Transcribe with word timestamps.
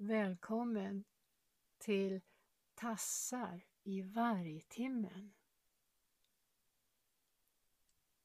Välkommen 0.00 1.04
till 1.78 2.20
Tassar 2.74 3.64
i 3.82 4.02
vargtimmen. 4.02 5.32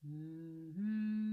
Mm-hmm. 0.02 1.33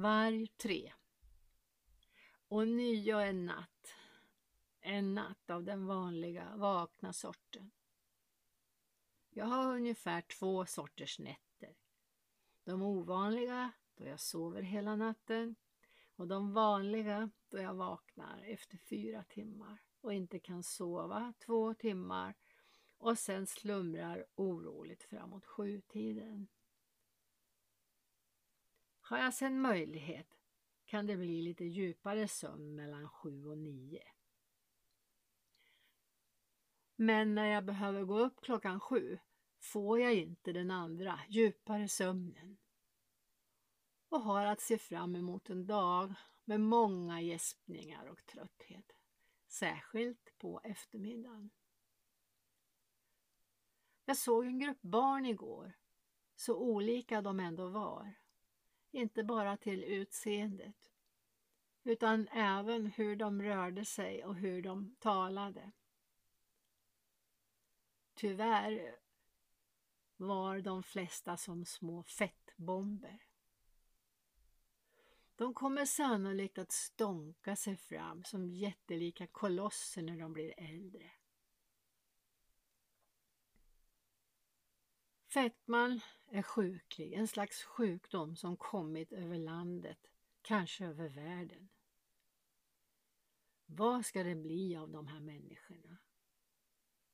Varg 0.00 0.46
3 0.46 0.92
Och 2.48 2.68
nio 2.68 3.18
en 3.20 3.46
natt. 3.46 3.94
En 4.80 5.14
natt 5.14 5.50
av 5.50 5.64
den 5.64 5.86
vanliga 5.86 6.56
vakna 6.56 7.12
sorten. 7.12 7.70
Jag 9.30 9.44
har 9.44 9.74
ungefär 9.74 10.20
två 10.20 10.66
sorters 10.66 11.18
nätter. 11.18 11.74
De 12.64 12.82
ovanliga 12.82 13.72
då 13.94 14.06
jag 14.06 14.20
sover 14.20 14.62
hela 14.62 14.96
natten 14.96 15.56
och 16.16 16.28
de 16.28 16.52
vanliga 16.52 17.30
då 17.48 17.58
jag 17.58 17.74
vaknar 17.74 18.42
efter 18.42 18.78
fyra 18.78 19.24
timmar 19.24 19.78
och 20.00 20.14
inte 20.14 20.38
kan 20.38 20.62
sova 20.62 21.34
två 21.38 21.74
timmar 21.74 22.34
och 22.98 23.18
sen 23.18 23.46
slumrar 23.46 24.26
oroligt 24.34 25.02
framåt 25.02 25.46
sjutiden. 25.46 26.48
Har 29.10 29.18
jag 29.18 29.34
sen 29.34 29.60
möjlighet 29.60 30.38
kan 30.84 31.06
det 31.06 31.16
bli 31.16 31.42
lite 31.42 31.64
djupare 31.64 32.28
sömn 32.28 32.74
mellan 32.74 33.08
sju 33.08 33.46
och 33.46 33.58
nio. 33.58 34.02
Men 36.96 37.34
när 37.34 37.46
jag 37.46 37.64
behöver 37.64 38.04
gå 38.04 38.18
upp 38.18 38.40
klockan 38.40 38.80
sju 38.80 39.18
får 39.58 40.00
jag 40.00 40.14
inte 40.14 40.52
den 40.52 40.70
andra 40.70 41.20
djupare 41.28 41.88
sömnen 41.88 42.58
och 44.08 44.20
har 44.20 44.44
att 44.46 44.60
se 44.60 44.78
fram 44.78 45.16
emot 45.16 45.50
en 45.50 45.66
dag 45.66 46.14
med 46.44 46.60
många 46.60 47.20
gäspningar 47.20 48.06
och 48.06 48.26
trötthet, 48.26 48.92
särskilt 49.48 50.38
på 50.38 50.60
eftermiddagen. 50.64 51.50
Jag 54.04 54.16
såg 54.16 54.46
en 54.46 54.58
grupp 54.58 54.82
barn 54.82 55.26
igår, 55.26 55.72
så 56.36 56.56
olika 56.56 57.22
de 57.22 57.40
ändå 57.40 57.68
var. 57.68 58.19
Inte 58.90 59.24
bara 59.24 59.56
till 59.56 59.84
utseendet, 59.84 60.90
utan 61.84 62.28
även 62.28 62.86
hur 62.86 63.16
de 63.16 63.42
rörde 63.42 63.84
sig 63.84 64.24
och 64.24 64.34
hur 64.34 64.62
de 64.62 64.96
talade. 64.98 65.72
Tyvärr 68.14 68.96
var 70.16 70.60
de 70.60 70.82
flesta 70.82 71.36
som 71.36 71.64
små 71.64 72.02
fettbomber. 72.02 73.26
De 75.36 75.54
kommer 75.54 75.84
sannolikt 75.84 76.58
att 76.58 76.72
stånka 76.72 77.56
sig 77.56 77.76
fram 77.76 78.24
som 78.24 78.50
jättelika 78.50 79.26
kolosser 79.26 80.02
när 80.02 80.16
de 80.16 80.32
blir 80.32 80.54
äldre. 80.56 81.10
Fettman 85.32 86.00
är 86.26 86.42
sjuklig, 86.42 87.12
en 87.12 87.28
slags 87.28 87.64
sjukdom 87.64 88.36
som 88.36 88.56
kommit 88.56 89.12
över 89.12 89.38
landet, 89.38 90.10
kanske 90.42 90.86
över 90.86 91.08
världen. 91.08 91.68
Vad 93.66 94.06
ska 94.06 94.22
det 94.22 94.34
bli 94.34 94.76
av 94.76 94.90
de 94.90 95.06
här 95.06 95.20
människorna? 95.20 95.98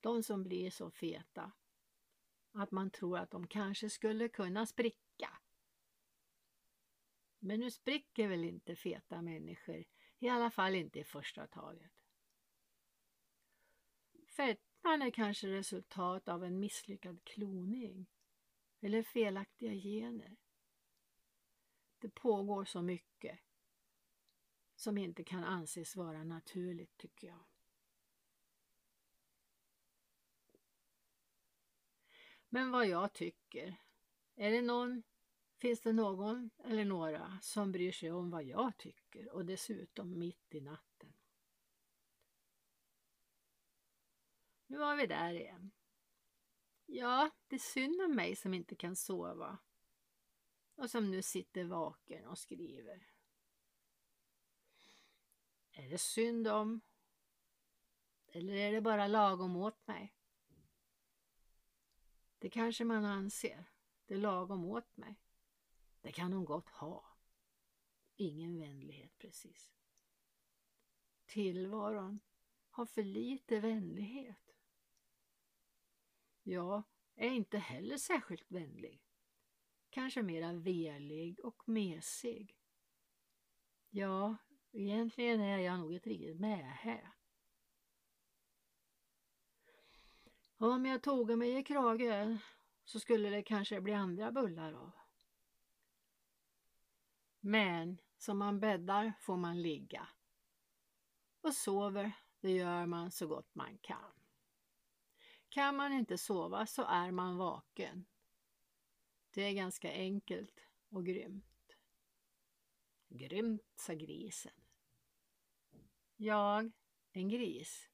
De 0.00 0.22
som 0.22 0.42
blir 0.42 0.70
så 0.70 0.90
feta 0.90 1.52
att 2.52 2.70
man 2.70 2.90
tror 2.90 3.18
att 3.18 3.30
de 3.30 3.46
kanske 3.46 3.90
skulle 3.90 4.28
kunna 4.28 4.66
spricka. 4.66 5.38
Men 7.38 7.60
nu 7.60 7.70
spricker 7.70 8.28
väl 8.28 8.44
inte 8.44 8.76
feta 8.76 9.22
människor, 9.22 9.84
i 10.18 10.28
alla 10.28 10.50
fall 10.50 10.74
inte 10.74 10.98
i 10.98 11.04
första 11.04 11.46
taget. 11.46 11.92
Han 14.82 15.02
är 15.02 15.10
kanske 15.10 15.46
resultat 15.46 16.28
av 16.28 16.44
en 16.44 16.60
misslyckad 16.60 17.24
kloning 17.24 18.06
eller 18.80 19.02
felaktiga 19.02 19.72
gener. 19.72 20.36
Det 21.98 22.08
pågår 22.08 22.64
så 22.64 22.82
mycket 22.82 23.38
som 24.76 24.98
inte 24.98 25.24
kan 25.24 25.44
anses 25.44 25.96
vara 25.96 26.24
naturligt 26.24 26.96
tycker 26.96 27.26
jag. 27.26 27.44
Men 32.48 32.70
vad 32.70 32.86
jag 32.86 33.12
tycker, 33.12 33.76
är 34.34 34.50
det 34.50 34.62
någon, 34.62 35.02
finns 35.58 35.80
det 35.80 35.92
någon 35.92 36.50
eller 36.64 36.84
några 36.84 37.38
som 37.42 37.72
bryr 37.72 37.92
sig 37.92 38.12
om 38.12 38.30
vad 38.30 38.44
jag 38.44 38.76
tycker 38.76 39.32
och 39.32 39.44
dessutom 39.44 40.18
mitt 40.18 40.54
i 40.54 40.60
natten? 40.60 40.85
Nu 44.66 44.78
var 44.78 44.96
vi 44.96 45.06
där 45.06 45.34
igen. 45.34 45.70
Ja, 46.86 47.30
det 47.48 47.54
är 47.56 47.60
synd 47.60 48.02
om 48.02 48.14
mig 48.14 48.36
som 48.36 48.54
inte 48.54 48.74
kan 48.74 48.96
sova 48.96 49.58
och 50.74 50.90
som 50.90 51.10
nu 51.10 51.22
sitter 51.22 51.64
vaken 51.64 52.26
och 52.26 52.38
skriver. 52.38 53.06
Är 55.72 55.88
det 55.88 55.98
synd 55.98 56.48
om? 56.48 56.80
Eller 58.26 58.52
är 58.52 58.72
det 58.72 58.80
bara 58.80 59.06
lagom 59.06 59.56
åt 59.56 59.86
mig? 59.86 60.14
Det 62.38 62.50
kanske 62.50 62.84
man 62.84 63.04
anser. 63.04 63.64
Det 64.06 64.14
är 64.14 64.18
lagom 64.18 64.64
åt 64.64 64.96
mig. 64.96 65.20
Det 66.00 66.12
kan 66.12 66.32
hon 66.32 66.44
gott 66.44 66.68
ha. 66.68 67.04
Ingen 68.16 68.58
vänlighet 68.58 69.18
precis. 69.18 69.74
Tillvaron 71.26 72.20
har 72.70 72.86
för 72.86 73.02
lite 73.02 73.60
vänlighet. 73.60 74.55
Jag 76.48 76.82
är 77.16 77.30
inte 77.30 77.58
heller 77.58 77.96
särskilt 77.96 78.50
vänlig. 78.50 79.02
Kanske 79.90 80.22
mera 80.22 80.52
velig 80.52 81.44
och 81.44 81.68
mesig. 81.68 82.56
Ja, 83.90 84.36
egentligen 84.72 85.40
är 85.40 85.58
jag 85.58 85.78
nog 85.78 85.94
ett 85.94 86.06
riktigt 86.06 86.40
mähä. 86.40 87.12
Om 90.56 90.86
jag 90.86 91.02
tog 91.02 91.38
mig 91.38 91.58
i 91.58 91.64
kragen 91.64 92.38
så 92.84 93.00
skulle 93.00 93.30
det 93.30 93.42
kanske 93.42 93.80
bli 93.80 93.92
andra 93.92 94.32
bullar 94.32 94.72
av. 94.72 94.92
Men 97.40 97.98
som 98.18 98.38
man 98.38 98.60
bäddar 98.60 99.12
får 99.20 99.36
man 99.36 99.62
ligga. 99.62 100.08
Och 101.40 101.54
sover, 101.54 102.12
det 102.40 102.50
gör 102.50 102.86
man 102.86 103.10
så 103.10 103.26
gott 103.26 103.54
man 103.54 103.78
kan. 103.78 104.25
Kan 105.56 105.76
man 105.76 105.92
inte 105.92 106.18
sova 106.18 106.66
så 106.66 106.82
är 106.82 107.10
man 107.10 107.36
vaken. 107.36 108.06
Det 109.30 109.42
är 109.42 109.52
ganska 109.52 109.92
enkelt 109.92 110.60
och 110.88 111.06
grymt. 111.06 111.76
Grymt, 113.08 113.72
sa 113.76 113.92
grisen. 113.92 114.52
Jag, 116.16 116.72
en 117.12 117.28
gris. 117.28 117.90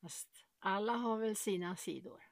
Fast 0.00 0.46
alla 0.58 0.92
har 0.92 1.18
väl 1.18 1.36
sina 1.36 1.76
sidor. 1.76 2.22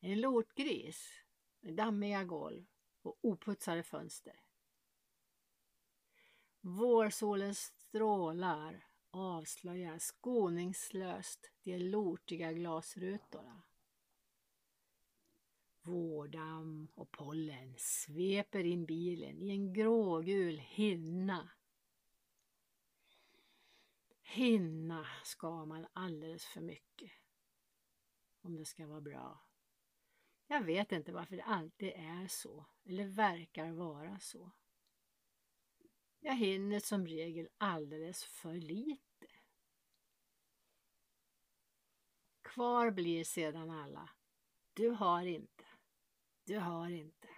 En 0.00 0.20
lortgris 0.20 1.24
med 1.60 1.74
dammiga 1.74 2.24
golv 2.24 2.66
och 3.02 3.18
oputsade 3.22 3.82
fönster. 3.82 4.40
Vårsolens 6.60 7.58
strålar 7.58 8.89
avslöjar 9.10 9.98
skoningslöst 9.98 11.50
de 11.62 11.78
lortiga 11.78 12.52
glasrutorna. 12.52 13.62
Vårdamm 15.82 16.88
och 16.94 17.10
pollen 17.10 17.74
sveper 17.78 18.64
in 18.64 18.86
bilen 18.86 19.38
i 19.38 19.50
en 19.50 19.72
grågul 19.72 20.58
hinna. 20.58 21.50
Hinna 24.22 25.06
ska 25.24 25.64
man 25.64 25.86
alldeles 25.92 26.44
för 26.44 26.60
mycket 26.60 27.10
om 28.40 28.56
det 28.56 28.64
ska 28.64 28.86
vara 28.86 29.00
bra. 29.00 29.40
Jag 30.46 30.62
vet 30.62 30.92
inte 30.92 31.12
varför 31.12 31.36
det 31.36 31.42
alltid 31.42 31.88
är 31.88 32.28
så 32.28 32.66
eller 32.84 33.06
verkar 33.06 33.70
vara 33.70 34.18
så. 34.20 34.50
Jag 36.20 36.36
hinner 36.36 36.80
som 36.80 37.06
regel 37.06 37.48
alldeles 37.58 38.24
för 38.24 38.54
lite. 38.54 39.26
Kvar 42.42 42.90
blir 42.90 43.24
sedan 43.24 43.70
alla. 43.70 44.10
Du 44.72 44.88
har 44.88 45.26
inte. 45.26 45.64
Du 46.44 46.58
har 46.58 46.90
inte. 46.90 47.28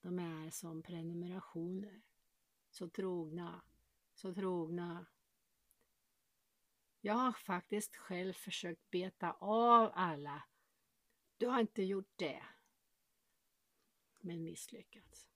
De 0.00 0.18
är 0.18 0.50
som 0.50 0.82
prenumerationer. 0.82 2.02
Så 2.70 2.88
trogna, 2.88 3.62
så 4.14 4.34
trogna. 4.34 5.06
Jag 7.00 7.14
har 7.14 7.32
faktiskt 7.32 7.96
själv 7.96 8.32
försökt 8.32 8.90
beta 8.90 9.32
av 9.32 9.92
alla. 9.94 10.42
Du 11.36 11.46
har 11.46 11.60
inte 11.60 11.82
gjort 11.82 12.12
det. 12.16 12.44
Men 14.20 14.44
misslyckats. 14.44 15.31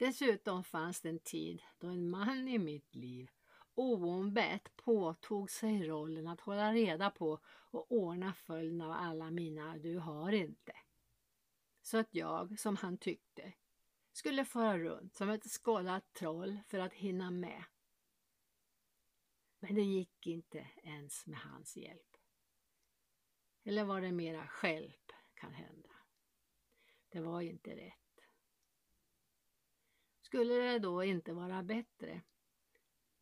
Dessutom 0.00 0.64
fanns 0.64 1.00
det 1.00 1.08
en 1.08 1.18
tid 1.18 1.62
då 1.78 1.86
en 1.86 2.10
man 2.10 2.48
i 2.48 2.58
mitt 2.58 2.94
liv 2.94 3.30
oombett 3.74 4.76
påtog 4.76 5.50
sig 5.50 5.88
rollen 5.88 6.28
att 6.28 6.40
hålla 6.40 6.72
reda 6.72 7.10
på 7.10 7.40
och 7.46 7.92
ordna 7.92 8.34
följden 8.34 8.80
av 8.80 8.90
alla 8.92 9.30
mina 9.30 9.78
du 9.78 9.98
har 9.98 10.32
inte. 10.32 10.72
Så 11.82 11.98
att 11.98 12.14
jag, 12.14 12.58
som 12.58 12.76
han 12.76 12.98
tyckte, 12.98 13.52
skulle 14.12 14.44
fara 14.44 14.78
runt 14.78 15.14
som 15.14 15.30
ett 15.30 15.50
skållat 15.50 16.12
troll 16.12 16.58
för 16.68 16.78
att 16.78 16.94
hinna 16.94 17.30
med. 17.30 17.64
Men 19.58 19.74
det 19.74 19.82
gick 19.82 20.26
inte 20.26 20.66
ens 20.82 21.26
med 21.26 21.38
hans 21.38 21.76
hjälp. 21.76 22.16
Eller 23.64 23.84
var 23.84 24.00
det 24.00 24.12
mera 24.12 24.46
skälp 24.46 25.12
kan 25.34 25.52
hända. 25.52 25.94
Det 27.08 27.20
var 27.20 27.40
inte 27.40 27.76
rätt. 27.76 28.09
Skulle 30.30 30.54
det 30.54 30.78
då 30.78 31.04
inte 31.04 31.32
vara 31.32 31.62
bättre 31.62 32.22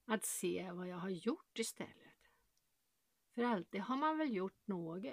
att 0.04 0.24
se 0.24 0.70
vad 0.72 0.88
jag 0.88 0.96
har 0.96 1.08
gjort 1.08 1.58
istället? 1.58 2.30
För 3.34 3.42
alltid 3.42 3.80
har 3.80 3.96
man 3.96 4.18
väl 4.18 4.34
gjort 4.34 4.66
något? 4.66 5.04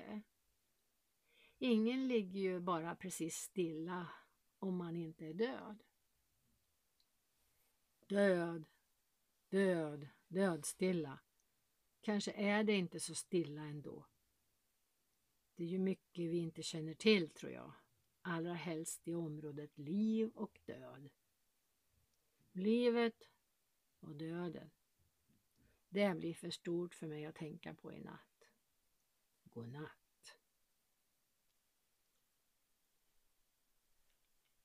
Ingen 1.58 2.08
ligger 2.08 2.40
ju 2.40 2.60
bara 2.60 2.96
precis 2.96 3.36
stilla 3.36 4.10
om 4.60 4.78
man 4.78 4.96
inte 4.96 5.26
är 5.26 5.34
död. 5.34 5.84
Död, 8.08 8.66
död, 9.50 10.08
dödstilla. 10.28 11.20
Kanske 12.02 12.32
är 12.32 12.64
det 12.64 12.74
inte 12.74 13.00
så 13.00 13.16
stilla 13.16 13.62
ändå. 13.62 14.08
Det 15.56 15.64
är 15.64 15.68
ju 15.68 15.80
mycket 15.80 16.30
vi 16.30 16.38
inte 16.38 16.64
känner 16.64 16.94
till 16.94 17.30
tror 17.30 17.52
jag. 17.52 17.74
Allra 18.22 18.54
helst 18.54 19.08
i 19.08 19.14
området 19.14 19.78
liv 19.78 20.32
och 20.36 20.60
död. 20.66 21.10
Livet 22.56 23.30
och 24.00 24.16
döden. 24.16 24.72
Det 25.90 26.18
blir 26.18 26.34
för 26.34 26.50
stort 26.50 26.96
för 26.96 27.08
mig 27.08 27.26
att 27.26 27.36
tänka 27.36 27.74
på 27.74 27.94
i 27.94 28.00
natt. 28.00 28.50
Godnatt. 29.44 30.38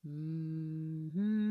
Mm 0.03 1.11
-hmm. 1.13 1.50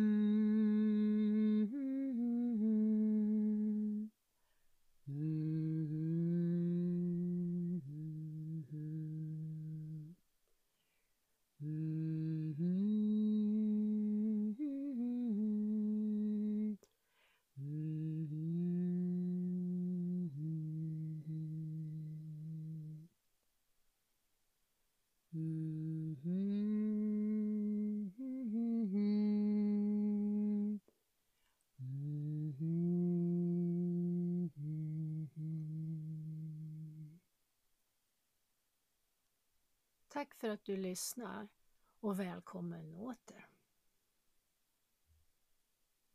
Tack 40.13 40.35
för 40.35 40.49
att 40.49 40.65
du 40.65 40.77
lyssnar 40.77 41.49
och 42.01 42.21
välkommen 42.21 42.95
åter. 42.95 43.50